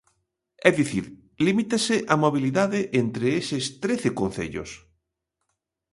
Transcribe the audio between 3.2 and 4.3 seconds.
estes trece